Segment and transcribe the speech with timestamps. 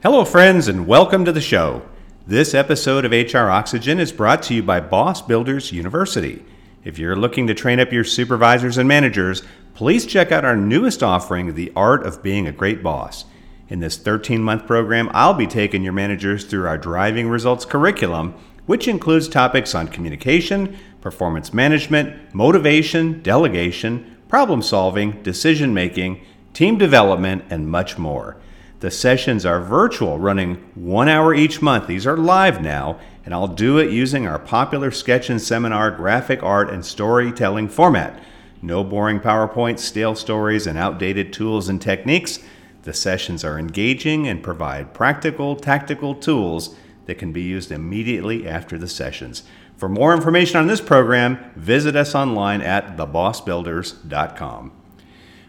[0.00, 1.82] Hello, friends, and welcome to the show.
[2.24, 6.44] This episode of HR Oxygen is brought to you by Boss Builders University.
[6.84, 9.42] If you're looking to train up your supervisors and managers,
[9.74, 13.24] please check out our newest offering, The Art of Being a Great Boss.
[13.68, 18.34] In this 13 month program, I'll be taking your managers through our Driving Results curriculum,
[18.66, 26.24] which includes topics on communication, performance management, motivation, delegation, problem solving, decision making,
[26.54, 28.36] team development, and much more.
[28.80, 31.88] The sessions are virtual, running one hour each month.
[31.88, 36.44] These are live now, and I'll do it using our popular sketch and seminar graphic
[36.44, 38.22] art and storytelling format.
[38.62, 42.38] No boring PowerPoint, stale stories, and outdated tools and techniques.
[42.82, 46.76] The sessions are engaging and provide practical, tactical tools
[47.06, 49.42] that can be used immediately after the sessions.
[49.76, 54.77] For more information on this program, visit us online at thebossbuilders.com.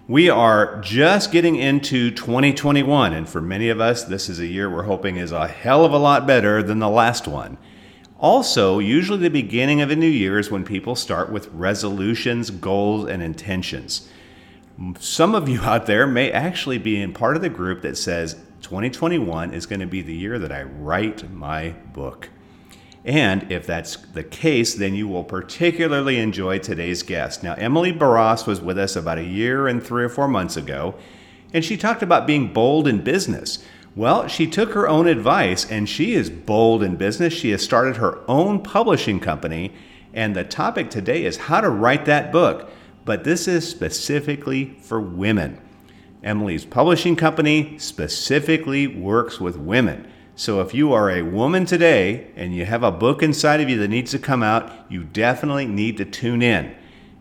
[0.09, 4.67] We are just getting into 2021, and for many of us, this is a year
[4.67, 7.59] we're hoping is a hell of a lot better than the last one.
[8.17, 13.08] Also, usually the beginning of a new year is when people start with resolutions, goals,
[13.08, 14.09] and intentions.
[15.00, 18.33] Some of you out there may actually be in part of the group that says
[18.61, 22.30] 2021 is going to be the year that I write my book.
[23.05, 27.44] And if that's the case, then you will particularly enjoy today's guest.
[27.44, 30.95] Now, Emily Barrosse was with us about a year and three or four months ago,
[31.53, 33.64] and she talked about being bold in business.
[33.95, 37.33] Well, she took her own advice and she is bold in business.
[37.33, 39.73] She has started her own publishing company,
[40.14, 42.70] and the topic today is how to write that book.
[43.05, 45.59] But this is specifically for women.
[46.22, 50.11] Emily's publishing company specifically works with women.
[50.40, 53.78] So if you are a woman today and you have a book inside of you
[53.80, 56.73] that needs to come out, you definitely need to tune in.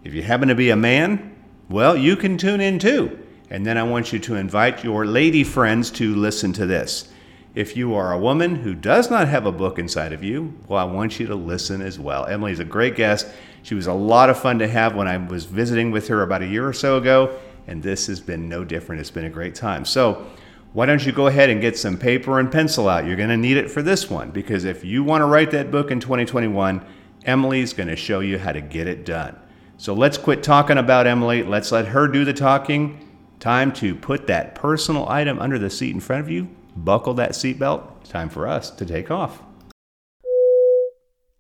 [0.05, 1.35] If you happen to be a man,
[1.69, 3.19] well, you can tune in too.
[3.51, 7.13] And then I want you to invite your lady friends to listen to this.
[7.57, 10.79] If you are a woman who does not have a book inside of you, well,
[10.79, 12.25] I want you to listen as well.
[12.27, 13.27] Emily's a great guest.
[13.65, 16.43] She was a lot of fun to have when I was visiting with her about
[16.43, 17.37] a year or so ago,
[17.67, 19.01] and this has been no different.
[19.01, 19.84] It's been a great time.
[19.84, 20.25] So,
[20.73, 23.06] why don't you go ahead and get some paper and pencil out?
[23.06, 25.71] You're going to need it for this one because if you want to write that
[25.71, 26.84] book in 2021,
[27.25, 29.39] Emily's going to show you how to get it done.
[29.78, 31.43] So let's quit talking about Emily.
[31.43, 33.05] Let's let her do the talking.
[33.41, 37.31] Time to put that personal item under the seat in front of you, buckle that
[37.31, 38.05] seatbelt.
[38.05, 39.43] Time for us to take off.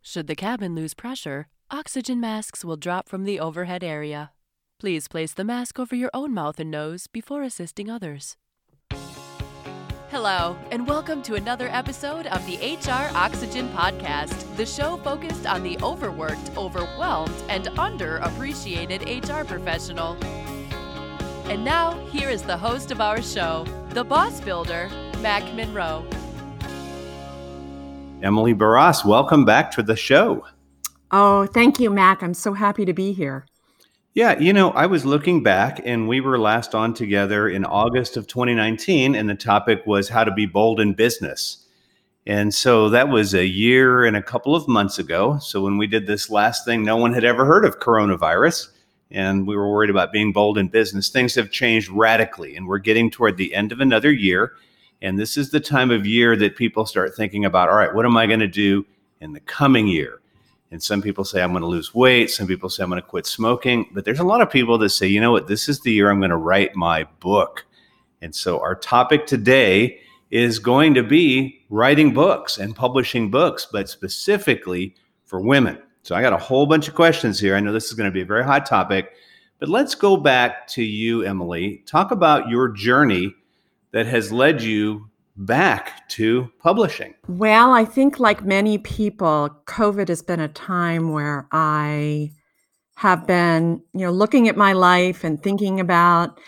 [0.00, 4.30] Should the cabin lose pressure, oxygen masks will drop from the overhead area.
[4.78, 8.36] Please place the mask over your own mouth and nose before assisting others.
[10.10, 15.62] Hello, and welcome to another episode of the HR Oxygen Podcast, the show focused on
[15.62, 20.16] the overworked, overwhelmed, and underappreciated HR professional.
[21.50, 24.88] And now, here is the host of our show, the boss builder,
[25.20, 26.06] Mac Monroe.
[28.22, 30.42] Emily Barrosse, welcome back to the show.
[31.10, 32.22] Oh, thank you, Mac.
[32.22, 33.44] I'm so happy to be here.
[34.18, 38.16] Yeah, you know, I was looking back and we were last on together in August
[38.16, 41.64] of 2019, and the topic was how to be bold in business.
[42.26, 45.38] And so that was a year and a couple of months ago.
[45.38, 48.70] So when we did this last thing, no one had ever heard of coronavirus,
[49.12, 51.10] and we were worried about being bold in business.
[51.10, 54.54] Things have changed radically, and we're getting toward the end of another year.
[55.00, 58.04] And this is the time of year that people start thinking about all right, what
[58.04, 58.84] am I going to do
[59.20, 60.20] in the coming year?
[60.70, 62.30] And some people say, I'm going to lose weight.
[62.30, 63.88] Some people say, I'm going to quit smoking.
[63.92, 66.10] But there's a lot of people that say, you know what, this is the year
[66.10, 67.64] I'm going to write my book.
[68.20, 73.88] And so our topic today is going to be writing books and publishing books, but
[73.88, 75.78] specifically for women.
[76.02, 77.56] So I got a whole bunch of questions here.
[77.56, 79.12] I know this is going to be a very hot topic,
[79.58, 81.82] but let's go back to you, Emily.
[81.86, 83.34] Talk about your journey
[83.92, 87.14] that has led you back to publishing?
[87.28, 92.32] Well, I think, like many people, COVID has been a time where I
[92.96, 96.40] have been, you know, looking at my life and thinking about,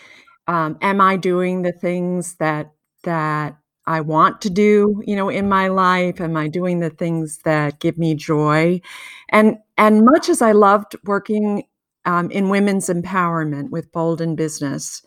[0.47, 2.71] um, am I doing the things that
[3.03, 3.57] that
[3.87, 6.21] I want to do, you know, in my life?
[6.21, 8.81] Am I doing the things that give me joy?
[9.29, 11.63] And and much as I loved working
[12.05, 15.01] um, in women's empowerment with Bold in Business,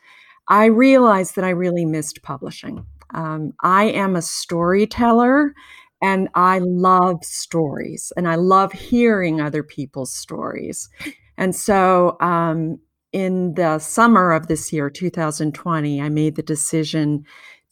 [0.48, 2.86] I realized that I really missed publishing.
[3.14, 5.55] Um, I am a storyteller
[6.02, 10.88] and I love stories and I love hearing other people's stories.
[11.37, 12.78] And so um,
[13.12, 17.25] in the summer of this year, 2020, I made the decision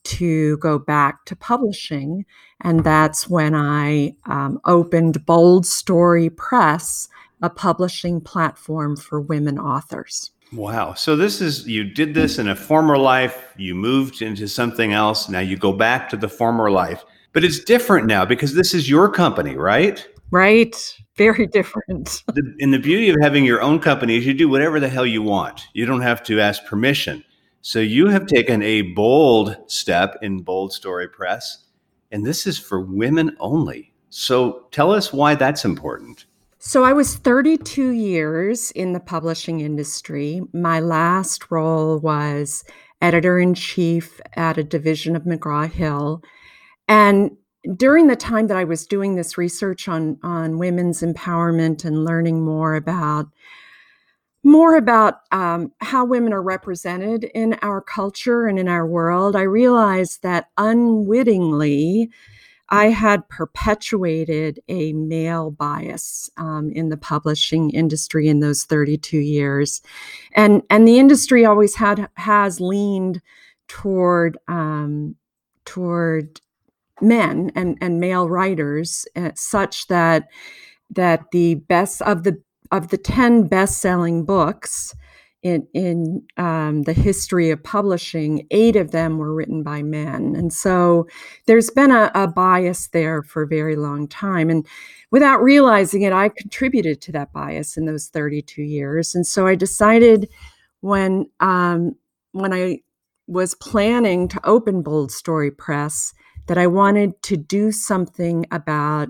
[0.05, 2.25] to go back to publishing.
[2.61, 7.09] And that's when I um, opened Bold Story Press,
[7.41, 10.31] a publishing platform for women authors.
[10.53, 10.95] Wow.
[10.95, 15.29] So this is you did this in a former life, you moved into something else,
[15.29, 17.05] now you go back to the former life.
[17.33, 20.07] But it's different now because this is your company, right?
[20.31, 20.77] Right.
[21.17, 22.23] Very different.
[22.35, 25.07] the, and the beauty of having your own company is you do whatever the hell
[25.07, 25.67] you want.
[25.73, 27.25] You don't have to ask permission.
[27.63, 31.67] So you have taken a bold step in Bold Story Press,
[32.11, 33.93] and this is for women only.
[34.11, 36.27] So tell us why that's important.
[36.65, 40.43] So I was 32 years in the publishing industry.
[40.53, 42.63] My last role was
[43.01, 46.23] editor in chief at a division of McGraw Hill.
[46.87, 47.33] And
[47.77, 52.45] during the time that I was doing this research on, on women's empowerment and learning
[52.45, 53.27] more about
[54.45, 59.43] more about um, how women are represented in our culture and in our world, I
[59.43, 62.11] realized that unwittingly,
[62.73, 69.83] I had perpetuated a male bias um, in the publishing industry in those 32 years,
[70.33, 73.21] and and the industry always had has leaned
[73.69, 75.17] toward um,
[75.67, 76.41] toward
[77.03, 80.29] men and and male writers, uh, such that
[80.89, 82.41] that the best of the
[82.71, 84.95] of the 10 best-selling books
[85.43, 90.53] in in um, the history of publishing, eight of them were written by men, and
[90.53, 91.07] so
[91.47, 94.49] there's been a, a, bias there for a very long time.
[94.51, 94.67] And
[95.11, 99.15] without realizing it, I contributed to that bias in those 32 years.
[99.15, 100.29] And so I decided
[100.81, 101.97] when um,
[102.33, 102.81] when I
[103.27, 106.13] was planning to open Bold Story Press
[106.47, 109.09] that I wanted to do something about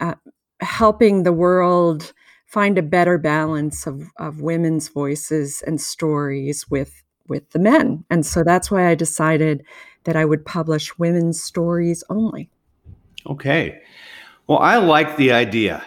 [0.00, 0.14] uh,
[0.60, 2.12] helping the world
[2.50, 8.04] find a better balance of, of women's voices and stories with with the men.
[8.10, 9.64] And so that's why i decided
[10.04, 12.50] that i would publish women's stories only.
[13.26, 13.80] Okay.
[14.48, 15.84] Well i like the idea.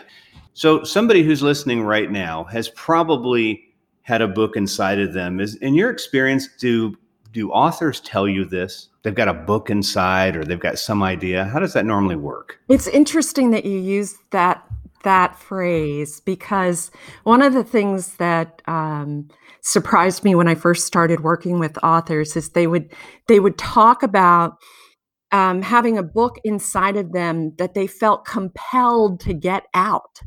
[0.54, 3.62] So somebody who's listening right now has probably
[4.04, 5.42] had a book inside of them.
[5.42, 6.96] Is in your experience do
[7.34, 8.88] do authors tell you this?
[9.02, 11.44] They've got a book inside or they've got some idea.
[11.46, 12.60] How does that normally work?
[12.70, 14.64] It's interesting that you use that
[15.04, 16.92] that phrase because
[17.24, 19.28] one of the things that um,
[19.62, 22.92] surprised me when I first started working with authors is they would
[23.28, 24.58] they would talk about
[25.32, 30.20] um, having a book inside of them that they felt compelled to get out,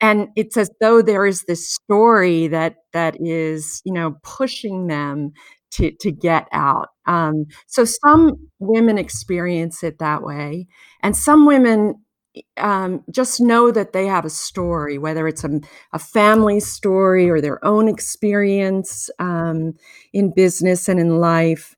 [0.00, 5.32] and it's as though there is this story that that is you know pushing them
[5.72, 6.88] to to get out.
[7.06, 10.68] Um, so some women experience it that way,
[11.02, 11.94] and some women
[12.56, 15.60] um, just know that they have a story, whether it's a,
[15.92, 19.74] a family story or their own experience um,
[20.12, 21.76] in business and in life.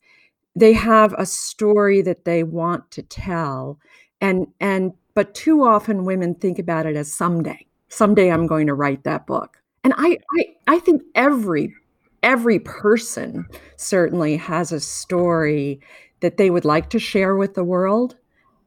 [0.56, 3.80] They have a story that they want to tell,
[4.20, 7.66] and and but too often women think about it as someday.
[7.88, 11.74] Someday I'm going to write that book, and I I, I think every
[12.22, 13.46] every person
[13.76, 15.80] certainly has a story
[16.20, 18.16] that they would like to share with the world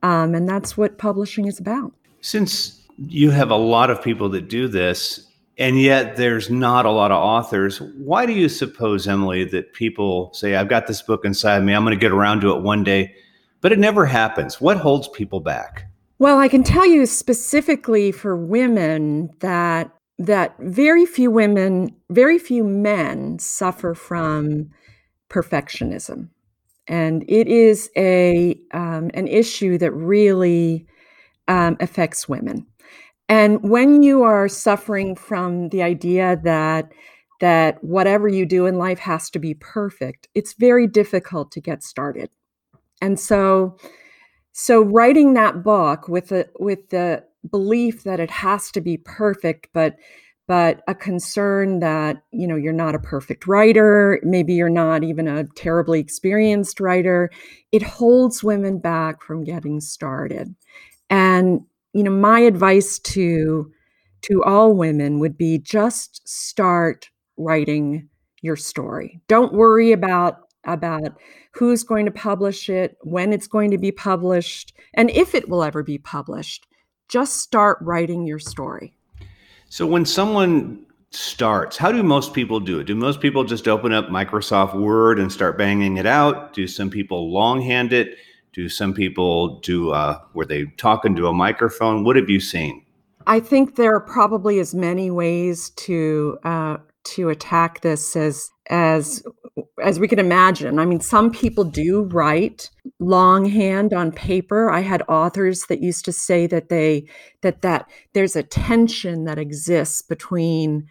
[0.04, 1.94] um, and that's what publishing is about.
[2.22, 5.28] Since you have a lot of people that do this,
[5.58, 10.32] and yet there's not a lot of authors, why do you suppose, Emily, that people
[10.34, 12.84] say, I've got this book inside me, I'm going to get around to it one
[12.84, 13.16] day,
[13.62, 14.62] but it never happens?
[14.62, 15.86] What holds people back?
[16.20, 22.64] Well, I can tell you specifically for women that that very few women, very few
[22.64, 24.72] men suffer from
[25.30, 26.30] perfectionism
[26.88, 30.86] and it is a um, an issue that really
[31.48, 32.66] um, affects women.
[33.30, 36.92] And when you are suffering from the idea that
[37.40, 41.84] that whatever you do in life has to be perfect, it's very difficult to get
[41.84, 42.30] started.
[43.02, 43.78] And so,
[44.54, 49.68] so writing that book with the with the belief that it has to be perfect,
[49.74, 49.96] but
[50.48, 55.28] but a concern that you know you're not a perfect writer maybe you're not even
[55.28, 57.30] a terribly experienced writer
[57.72, 60.56] it holds women back from getting started.
[61.10, 61.62] And
[61.94, 63.72] you know my advice to
[64.24, 68.10] to all women would be just start writing
[68.42, 69.22] your story.
[69.28, 71.18] Don't worry about about
[71.54, 75.64] who's going to publish it when it's going to be published and if it will
[75.64, 76.68] ever be published
[77.08, 78.97] just start writing your story
[79.70, 82.86] so when someone starts, how do most people do it?
[82.86, 86.54] Do most people just open up Microsoft Word and start banging it out?
[86.54, 88.18] Do some people longhand it?
[88.54, 92.04] Do some people do uh, where they talk into a microphone?
[92.04, 92.84] What have you seen?
[93.28, 96.78] I think there are probably as many ways to uh,
[97.16, 99.24] to attack this as as
[99.82, 100.80] as we can imagine.
[100.80, 104.70] I mean, some people do write longhand on paper.
[104.70, 107.08] I had authors that used to say that they
[107.42, 110.88] that that there's a tension that exists between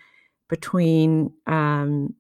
[0.48, 2.14] between um,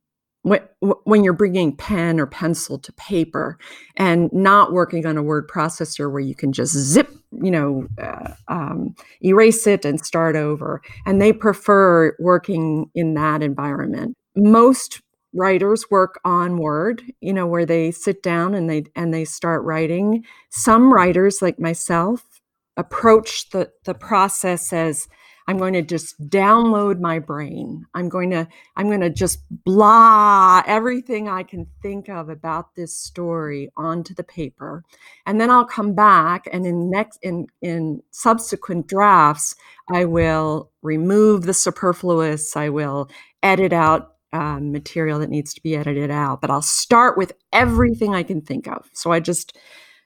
[0.80, 3.58] when you're bringing pen or pencil to paper
[3.96, 7.10] and not working on a word processor where you can just zip
[7.42, 10.82] you know uh, um, erase it and start over.
[11.04, 14.14] And they prefer working in that environment.
[14.36, 15.02] Most
[15.34, 19.64] writers work on word you know where they sit down and they and they start
[19.64, 20.24] writing.
[20.50, 22.24] Some writers like myself
[22.76, 25.08] approach the the process as
[25.48, 27.86] I'm going to just download my brain.
[27.94, 32.96] I'm going to I'm going to just blah everything I can think of about this
[32.96, 34.84] story onto the paper.
[35.24, 39.54] And then I'll come back and in next in in subsequent drafts
[39.88, 43.08] I will remove the superfluous, I will
[43.42, 48.14] edit out um, material that needs to be edited out, but I'll start with everything
[48.14, 48.88] I can think of.
[48.92, 49.56] So I just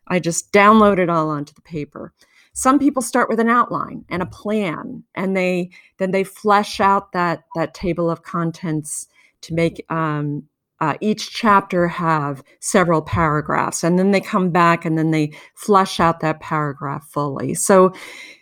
[0.06, 2.12] I just download it all onto the paper
[2.60, 7.10] some people start with an outline and a plan and they then they flesh out
[7.12, 9.08] that that table of contents
[9.40, 10.42] to make um,
[10.78, 16.00] uh, each chapter have several paragraphs and then they come back and then they flesh
[16.00, 17.54] out that paragraph fully.
[17.54, 17.94] So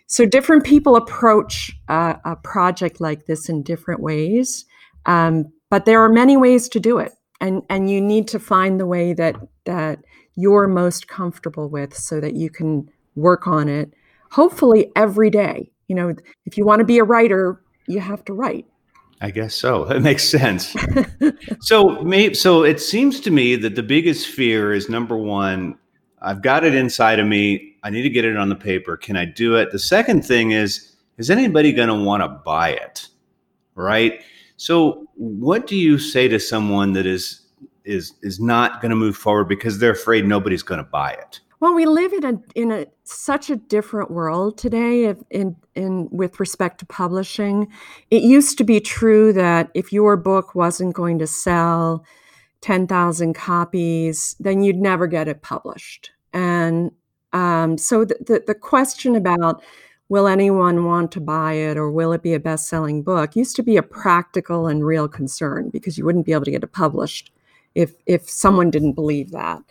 [0.07, 4.65] so different people approach uh, a project like this in different ways
[5.05, 8.81] um, but there are many ways to do it and and you need to find
[8.81, 9.99] the way that that
[10.35, 13.93] you're most comfortable with so that you can work on it
[14.31, 15.71] hopefully every day.
[15.87, 18.65] You know, if you want to be a writer, you have to write.
[19.21, 19.85] I guess so.
[19.89, 20.75] That makes sense.
[21.61, 25.77] so, maybe, so it seems to me that the biggest fear is number one,
[26.21, 27.75] I've got it inside of me.
[27.83, 28.97] I need to get it on the paper.
[28.97, 29.71] Can I do it?
[29.71, 33.07] The second thing is, is anybody going to want to buy it?
[33.75, 34.21] Right.
[34.57, 37.41] So, what do you say to someone that is
[37.85, 41.39] is is not going to move forward because they're afraid nobody's going to buy it?
[41.61, 46.39] Well, we live in a in a such a different world today in in with
[46.39, 47.67] respect to publishing.
[48.09, 52.05] It used to be true that if your book wasn't going to sell
[52.61, 56.11] 10,000 copies, then you'd never get it published.
[56.33, 56.91] And
[57.33, 59.61] um, so the, the, the question about
[60.09, 63.63] will anyone want to buy it or will it be a best-selling book used to
[63.63, 67.31] be a practical and real concern because you wouldn't be able to get it published
[67.75, 69.61] if if someone didn't believe that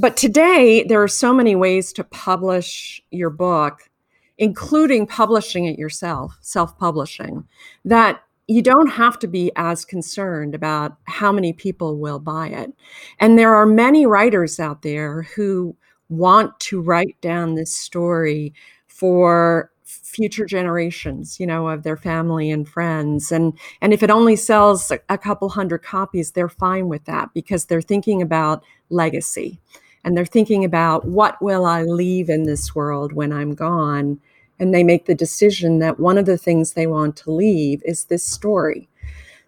[0.00, 3.90] but today there are so many ways to publish your book
[4.38, 7.44] including publishing it yourself self-publishing
[7.84, 12.72] that you don't have to be as concerned about how many people will buy it.
[13.20, 15.76] And there are many writers out there who
[16.08, 18.54] want to write down this story
[18.86, 23.30] for future generations you know of their family and friends.
[23.30, 27.28] And and if it only sells a, a couple hundred copies they're fine with that
[27.34, 29.60] because they're thinking about legacy
[30.04, 34.20] and they're thinking about what will I leave in this world when I'm gone
[34.60, 38.04] and they make the decision that one of the things they want to leave is
[38.04, 38.88] this story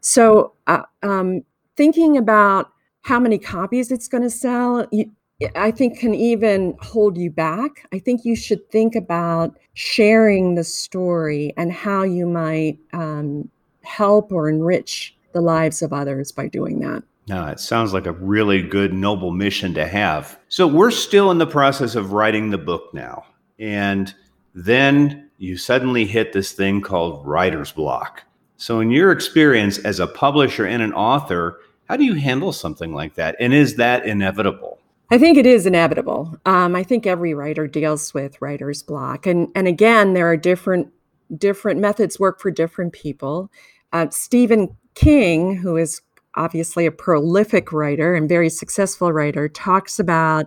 [0.01, 1.45] so uh, um,
[1.77, 5.11] thinking about how many copies it's going to sell you,
[5.57, 7.87] I think can even hold you back.
[7.93, 13.49] I think you should think about sharing the story and how you might um,
[13.83, 17.03] help or enrich the lives of others by doing that.
[17.31, 20.37] No, it sounds like a really good, noble mission to have.
[20.49, 23.25] So we're still in the process of writing the book now.
[23.57, 24.13] And
[24.53, 28.25] then you suddenly hit this thing called writer's block.
[28.57, 32.93] So, in your experience as a publisher and an author, how do you handle something
[32.93, 33.37] like that?
[33.39, 34.81] And is that inevitable?
[35.13, 36.37] I think it is inevitable.
[36.47, 40.93] Um, I think every writer deals with writer's block, and and again, there are different
[41.39, 43.53] different methods work for different people.
[43.93, 46.03] Uh, Stephen King, who is
[46.35, 50.47] obviously a prolific writer and very successful writer, talks about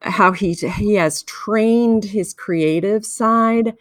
[0.00, 3.74] how he he has trained his creative side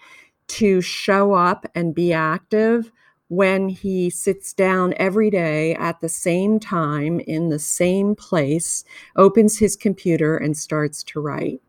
[0.47, 2.91] to show up and be active
[3.29, 8.85] when he sits down every day at the same time in the same place,
[9.17, 11.61] opens his computer and starts to write.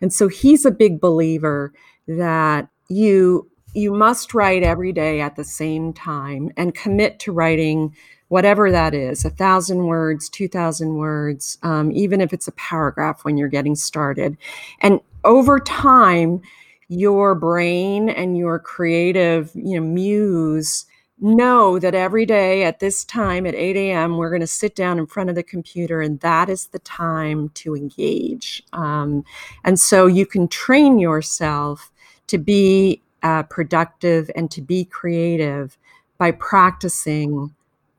[0.00, 1.72] And so he's a big believer
[2.08, 7.94] that you you must write every day at the same time and commit to writing
[8.28, 13.36] whatever that is a thousand words, 2,000 words, um, even if it's a paragraph when
[13.36, 14.36] you're getting started.
[14.80, 16.42] And over time,
[16.88, 20.86] your brain and your creative you know, muse
[21.20, 24.98] know that every day at this time at 8 a.m., we're going to sit down
[24.98, 28.62] in front of the computer, and that is the time to engage.
[28.72, 29.24] Um,
[29.62, 31.90] and so you can train yourself
[32.26, 35.78] to be uh, productive and to be creative
[36.18, 37.54] by practicing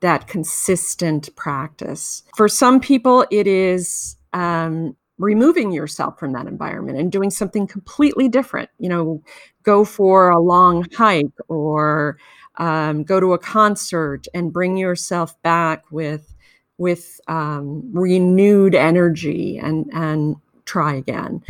[0.06, 2.22] that consistent practice.
[2.36, 8.30] For some people, it is um, removing yourself from that environment and doing something completely
[8.30, 8.70] different.
[8.78, 9.24] You know,
[9.64, 12.20] go for a long hike or
[12.58, 16.36] um, go to a concert and bring yourself back with
[16.78, 20.36] with um, renewed energy and and
[20.66, 21.42] try again.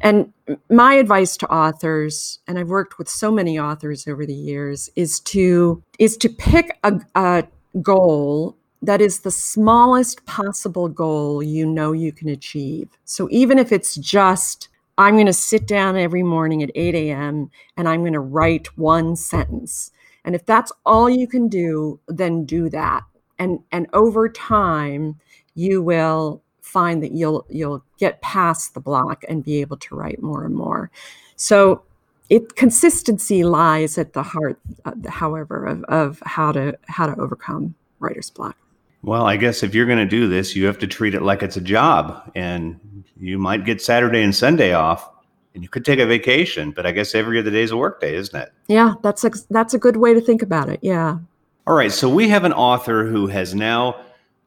[0.00, 0.32] And
[0.70, 5.18] my advice to authors, and I've worked with so many authors over the years, is
[5.20, 7.44] to is to pick a, a
[7.82, 12.88] goal that is the smallest possible goal you know you can achieve.
[13.04, 17.50] So even if it's just I'm going to sit down every morning at 8 a.m.
[17.76, 19.90] and I'm going to write one sentence.
[20.24, 23.02] And if that's all you can do, then do that.
[23.38, 25.18] And and over time,
[25.54, 30.22] you will find that you'll you'll get past the block and be able to write
[30.22, 30.90] more and more.
[31.36, 31.82] So
[32.30, 37.74] it consistency lies at the heart, uh, however, of, of how to how to overcome
[38.00, 38.56] writer's block.
[39.02, 41.42] Well, I guess if you're going to do this, you have to treat it like
[41.42, 45.10] it's a job, and you might get Saturday and Sunday off,
[45.52, 46.70] and you could take a vacation.
[46.70, 48.50] But I guess every other day is a work day, isn't it?
[48.66, 50.80] Yeah, that's a, that's a good way to think about it.
[50.82, 51.18] Yeah.
[51.66, 54.00] All right, so we have an author who has now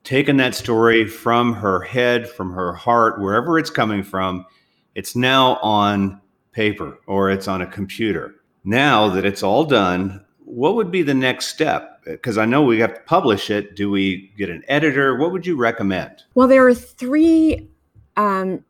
[0.04, 4.46] taken that story from her head, from her heart, wherever it's coming from.
[4.96, 6.22] It's now on
[6.58, 8.34] paper or it's on a computer.
[8.66, 12.02] Now that it's all done, what would be the next step?
[12.04, 13.76] Because I know we have to publish it.
[13.76, 15.16] Do we get an editor?
[15.16, 16.24] What would you recommend?
[16.34, 17.70] Well, there are three
[18.16, 18.66] um,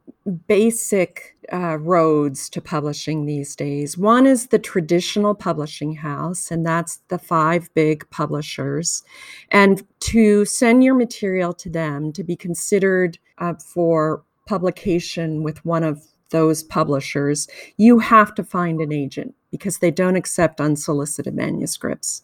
[0.47, 3.97] basic uh, roads to publishing these days.
[3.97, 9.01] One is the traditional publishing house, and that's the five big publishers.
[9.49, 15.83] And to send your material to them to be considered uh, for publication with one
[15.83, 22.21] of those publishers, you have to find an agent because they don't accept unsolicited manuscripts.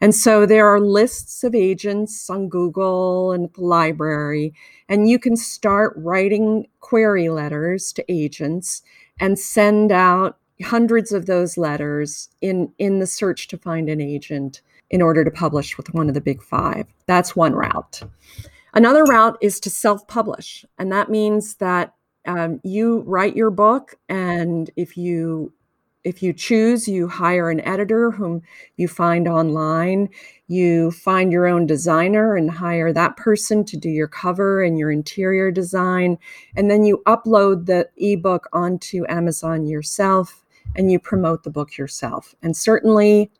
[0.00, 4.54] And so there are lists of agents on Google and the library,
[4.88, 8.82] and you can start writing query letters to agents
[9.20, 14.60] and send out hundreds of those letters in, in the search to find an agent
[14.90, 16.86] in order to publish with one of the big five.
[17.06, 18.02] That's one route.
[18.74, 21.94] Another route is to self publish, and that means that
[22.26, 25.52] um, you write your book, and if you
[26.04, 28.42] if you choose, you hire an editor whom
[28.76, 30.10] you find online.
[30.48, 34.92] You find your own designer and hire that person to do your cover and your
[34.92, 36.18] interior design.
[36.54, 40.44] And then you upload the ebook onto Amazon yourself
[40.76, 42.34] and you promote the book yourself.
[42.42, 43.30] And certainly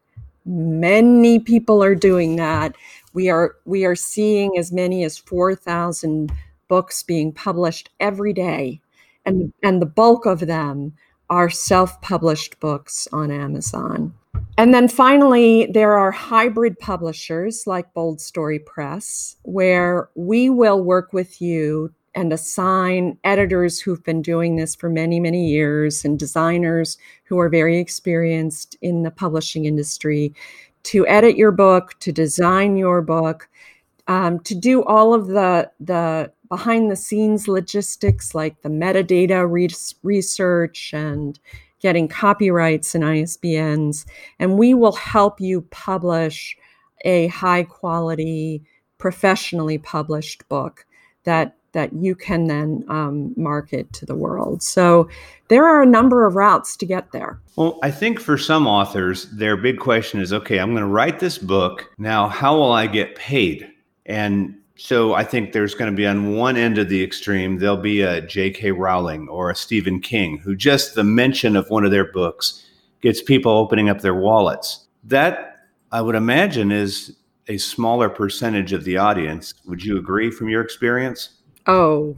[0.47, 2.77] many people are doing that.
[3.13, 6.33] We are we are seeing as many as 4,000
[6.69, 8.81] books being published every day.
[9.25, 10.95] And and the bulk of them
[11.31, 14.15] are self published books on Amazon.
[14.57, 21.13] And then finally, there are hybrid publishers like Bold Story Press, where we will work
[21.13, 26.97] with you and assign editors who've been doing this for many, many years and designers
[27.25, 30.33] who are very experienced in the publishing industry
[30.85, 33.49] to edit your book, to design your book,
[34.07, 39.69] um, to do all of the, the behind the scenes logistics like the metadata re-
[40.05, 41.41] research and
[41.81, 44.07] getting copyrights and ISBNs.
[44.39, 46.57] And we will help you publish
[47.05, 48.63] a high quality,
[48.99, 50.87] professionally published book
[51.25, 54.63] that that you can then um, market to the world.
[54.63, 55.09] So
[55.49, 57.41] there are a number of routes to get there.
[57.57, 61.19] Well, I think for some authors, their big question is okay, I'm going to write
[61.19, 61.91] this book.
[61.99, 63.69] Now, how will I get paid?
[64.07, 67.77] And so I think there's going to be on one end of the extreme, there'll
[67.77, 68.73] be a J.K.
[68.73, 72.65] Rowling or a Stephen King who just the mention of one of their books
[73.01, 74.87] gets people opening up their wallets.
[75.05, 79.55] That I would imagine is a smaller percentage of the audience.
[79.67, 81.29] Would you agree from your experience?
[81.67, 82.17] Oh,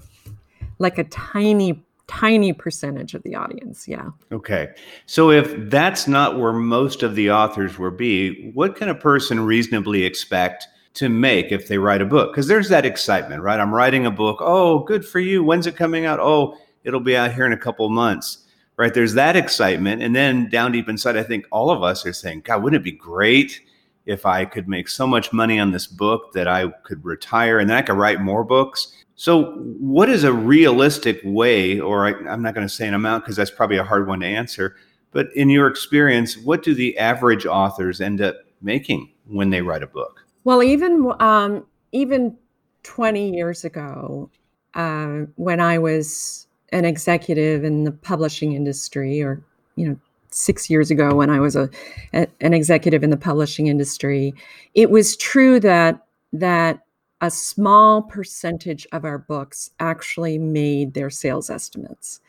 [0.79, 3.87] like a tiny, tiny percentage of the audience.
[3.87, 4.11] Yeah.
[4.33, 4.69] Okay.
[5.07, 9.41] So if that's not where most of the authors will be, what can a person
[9.41, 10.69] reasonably expect?
[10.97, 13.61] To make if they write a book because there's that excitement right?
[13.61, 15.45] I'm writing a book oh good for you.
[15.45, 16.21] When's it coming out?
[16.21, 18.93] Oh it'll be out here in a couple months right?
[18.93, 22.43] There's that excitement and then down deep inside i think all of us are saying
[22.43, 23.61] god wouldn't it be great
[24.05, 27.69] if i could make so much money on this book that i could retire and
[27.71, 28.93] then i could write more books?
[29.19, 33.25] So what is a realistic way or I, i'm not going to say an amount
[33.25, 34.77] because that's probably a hard one to answer
[35.11, 39.83] but in your experience what do the average authors end up making when they write
[39.83, 42.39] a book well, even um, even
[42.85, 44.31] 20 years ago,
[44.75, 49.43] uh, when I was an executive in the publishing industry, or
[49.75, 49.99] you know,
[50.31, 51.69] six years ago when I was a,
[52.15, 54.35] a an executive in the publishing industry,
[54.75, 56.79] it was true that that
[57.21, 62.21] a small percentage of our books actually made their sales estimates.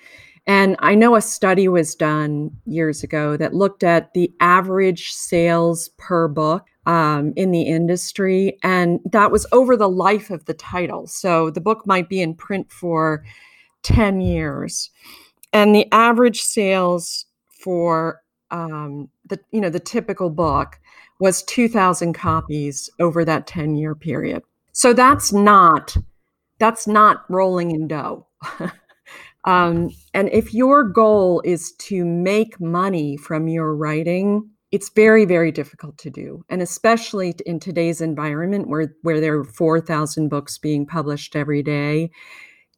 [0.48, 5.90] And I know a study was done years ago that looked at the average sales
[5.98, 11.06] per book um, in the industry, and that was over the life of the title.
[11.06, 13.24] So the book might be in print for
[13.84, 14.90] 10 years.
[15.54, 18.22] And the average sales for
[18.52, 20.80] um, the you know the typical book
[21.20, 25.98] was 2000 copies over that 10 year period so that's not
[26.60, 28.26] that's not rolling in dough
[29.44, 35.52] um, and if your goal is to make money from your writing it's very very
[35.52, 40.86] difficult to do and especially in today's environment where where there are 4000 books being
[40.86, 42.10] published every day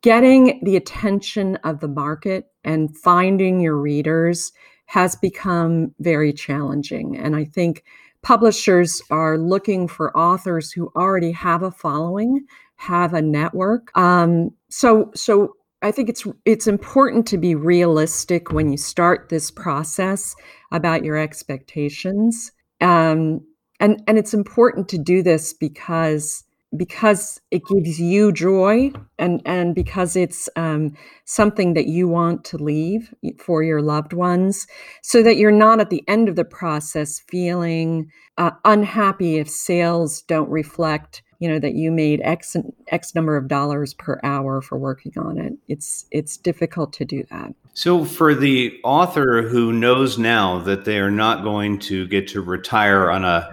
[0.01, 4.51] getting the attention of the market and finding your readers
[4.85, 7.83] has become very challenging and i think
[8.21, 15.11] publishers are looking for authors who already have a following have a network um, so
[15.15, 20.35] so I think it's it's important to be realistic when you start this process
[20.71, 22.51] about your expectations.
[22.81, 23.41] Um,
[23.79, 26.43] and and it's important to do this because
[26.75, 32.57] because it gives you joy and and because it's um, something that you want to
[32.57, 34.67] leave for your loved ones
[35.01, 40.21] so that you're not at the end of the process feeling uh, unhappy if sales
[40.23, 42.55] don't reflect you know that you made x
[42.89, 45.53] x number of dollars per hour for working on it.
[45.67, 47.53] It's it's difficult to do that.
[47.73, 52.41] So for the author who knows now that they are not going to get to
[52.41, 53.49] retire on a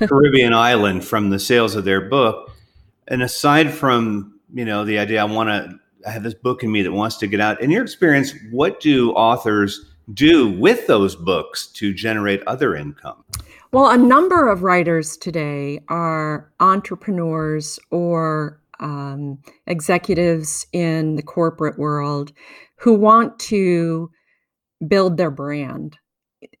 [0.06, 2.50] caribbean island from the sales of their book
[3.08, 6.72] and aside from you know the idea i want to I have this book in
[6.72, 11.14] me that wants to get out in your experience what do authors do with those
[11.14, 13.24] books to generate other income
[13.72, 22.32] well, a number of writers today are entrepreneurs or um, executives in the corporate world
[22.76, 24.10] who want to
[24.86, 25.96] build their brand.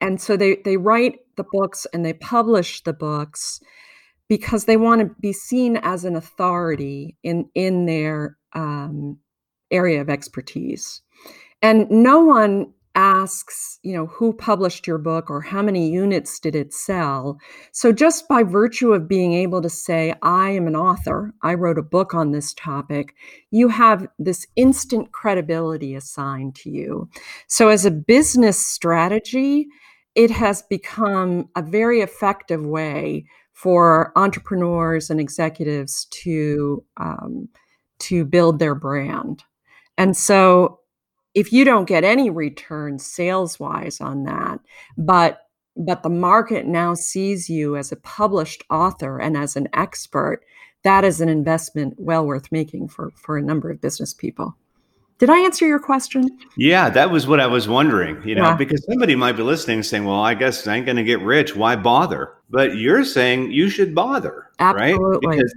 [0.00, 3.60] And so they, they write the books and they publish the books
[4.28, 9.18] because they want to be seen as an authority in, in their um,
[9.70, 11.02] area of expertise.
[11.60, 16.54] And no one asks, you know, who published your book or how many units did
[16.54, 17.38] it sell.
[17.72, 21.78] So just by virtue of being able to say, I am an author, I wrote
[21.78, 23.14] a book on this topic,
[23.50, 27.08] you have this instant credibility assigned to you.
[27.46, 29.68] So as a business strategy,
[30.14, 37.48] it has become a very effective way for entrepreneurs and executives to um,
[37.98, 39.44] to build their brand.
[39.96, 40.80] And so
[41.34, 44.60] if you don't get any return sales wise on that,
[44.96, 45.38] but
[45.74, 50.42] but the market now sees you as a published author and as an expert,
[50.84, 54.56] that is an investment well worth making for for a number of business people.
[55.18, 56.28] Did I answer your question?
[56.56, 58.56] Yeah, that was what I was wondering, you know, yeah.
[58.56, 61.54] because somebody might be listening saying, well, I guess I ain't going to get rich.
[61.54, 62.34] Why bother?
[62.50, 65.28] But you're saying you should bother, Absolutely.
[65.28, 65.36] right?
[65.36, 65.54] Because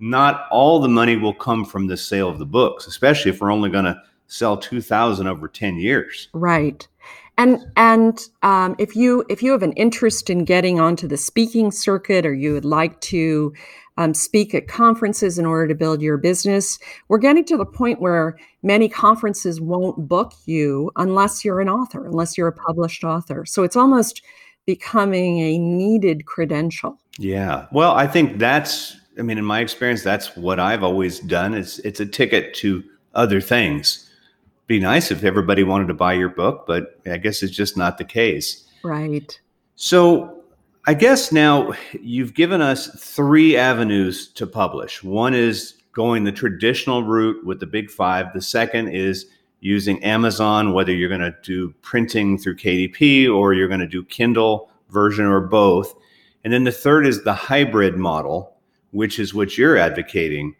[0.00, 3.52] not all the money will come from the sale of the books, especially if we're
[3.52, 4.02] only going to
[4.34, 6.28] sell 2000 over 10 years.
[6.32, 6.86] Right.
[7.36, 11.72] And and um, if you if you have an interest in getting onto the speaking
[11.72, 13.52] circuit or you would like to
[13.96, 18.00] um, speak at conferences in order to build your business we're getting to the point
[18.00, 23.44] where many conferences won't book you unless you're an author unless you're a published author.
[23.44, 24.22] So it's almost
[24.66, 26.98] becoming a needed credential.
[27.18, 27.66] Yeah.
[27.72, 31.78] Well i think that's i mean in my experience that's what i've always done it's
[31.80, 34.03] it's a ticket to other things
[34.66, 37.98] be nice if everybody wanted to buy your book, but I guess it's just not
[37.98, 38.64] the case.
[38.82, 39.38] Right.
[39.76, 40.42] So
[40.86, 45.02] I guess now you've given us three avenues to publish.
[45.02, 48.32] One is going the traditional route with the big five.
[48.32, 49.26] The second is
[49.60, 54.04] using Amazon, whether you're going to do printing through KDP or you're going to do
[54.04, 55.94] Kindle version or both.
[56.44, 58.54] And then the third is the hybrid model,
[58.90, 60.54] which is what you're advocating.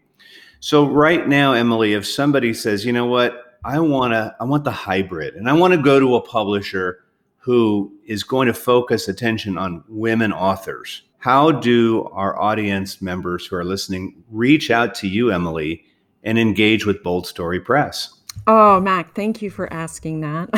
[0.61, 4.65] So right now, Emily, if somebody says, you know what, I want to I want
[4.65, 7.01] the hybrid and I want to go to a publisher
[7.39, 11.03] who is going to focus attention on women authors.
[11.19, 15.85] How do our audience members who are listening reach out to you, Emily,
[16.23, 18.13] and engage with Bold Story Press?
[18.47, 20.51] Oh, Mac, thank you for asking that.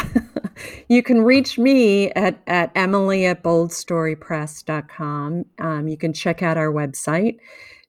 [0.89, 5.45] you can reach me at, at emily at boldstorypress.com.
[5.59, 7.39] Um, you can check out our website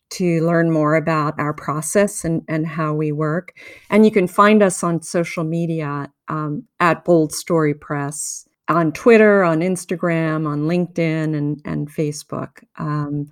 [0.09, 3.53] to learn more about our process and, and how we work.
[3.89, 9.43] And you can find us on social media um, at Bold Story Press on Twitter,
[9.43, 12.63] on Instagram, on LinkedIn, and, and Facebook.
[12.77, 13.29] Um,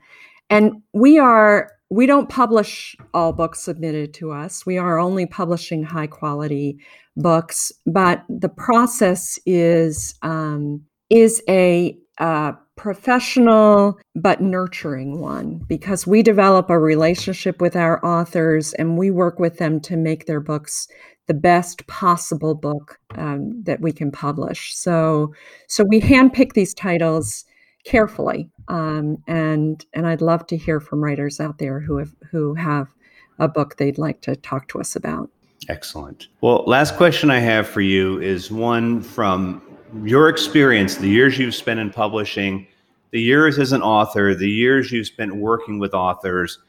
[0.50, 4.66] and we are we don't publish all books submitted to us.
[4.66, 6.80] We are only publishing high quality
[7.16, 16.22] books, but the process is um, is a a professional but nurturing one because we
[16.22, 20.88] develop a relationship with our authors and we work with them to make their books
[21.28, 24.76] the best possible book um, that we can publish.
[24.76, 25.34] So,
[25.68, 27.46] so we handpick these titles
[27.84, 32.54] carefully, um, and and I'd love to hear from writers out there who have who
[32.56, 32.94] have
[33.40, 35.30] a book they'd like to talk to us about.
[35.68, 36.28] Excellent.
[36.42, 39.62] Well, last question I have for you is one from
[40.04, 42.68] your experience, the years you've spent in publishing,
[43.12, 46.60] the years as an author, the years you've spent working with authors.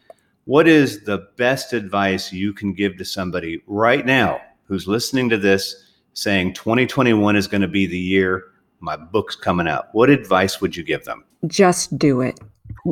[0.45, 5.37] What is the best advice you can give to somebody right now who's listening to
[5.37, 8.45] this saying 2021 is going to be the year
[8.81, 9.89] my book's coming out?
[9.93, 11.25] What advice would you give them?
[11.47, 12.39] Just do it.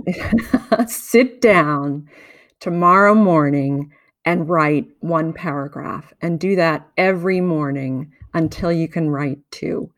[0.89, 2.09] Sit down
[2.61, 3.93] tomorrow morning
[4.25, 9.91] and write one paragraph and do that every morning until you can write two.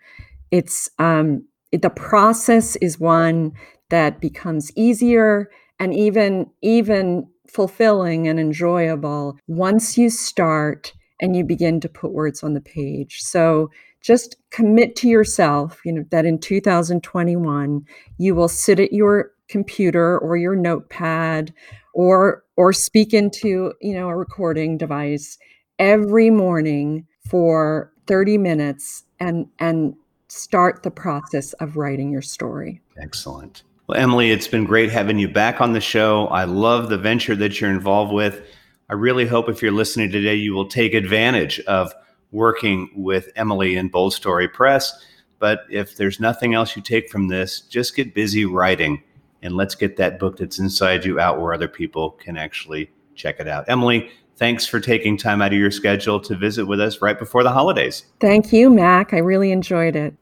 [0.50, 3.52] It's um, it, the process is one
[3.90, 11.80] that becomes easier and even even fulfilling and enjoyable once you start and you begin
[11.80, 13.20] to put words on the page.
[13.22, 13.70] So
[14.02, 17.84] just commit to yourself, you know, that in 2021
[18.18, 21.52] you will sit at your computer or your notepad
[21.94, 25.38] or or speak into you know a recording device
[25.78, 29.94] every morning for 30 minutes and and
[30.28, 32.80] start the process of writing your story.
[33.00, 33.62] Excellent.
[33.86, 36.26] Well emily it's been great having you back on the show.
[36.28, 38.42] I love the venture that you're involved with.
[38.88, 41.92] I really hope if you're listening today you will take advantage of
[42.32, 45.04] working with emily and bold story press.
[45.38, 49.02] But if there's nothing else you take from this just get busy writing
[49.42, 53.38] and let's get that book that's inside you out where other people can actually check
[53.38, 53.64] it out.
[53.68, 57.42] Emily, thanks for taking time out of your schedule to visit with us right before
[57.42, 58.04] the holidays.
[58.20, 59.12] Thank you, Mac.
[59.12, 60.14] I really enjoyed it.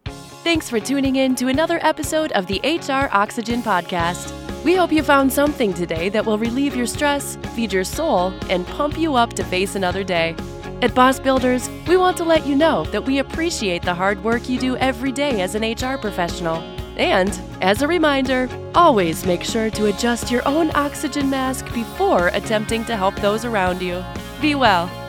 [0.45, 4.33] Thanks for tuning in to another episode of the HR Oxygen Podcast.
[4.65, 8.67] We hope you found something today that will relieve your stress, feed your soul, and
[8.67, 10.35] pump you up to face another day.
[10.83, 14.49] At Boss Builders, we want to let you know that we appreciate the hard work
[14.49, 16.63] you do every day as an HR professional.
[16.97, 22.85] And, as a reminder, always make sure to adjust your own oxygen mask before attempting
[22.85, 24.05] to help those around you.
[24.41, 25.04] Be well.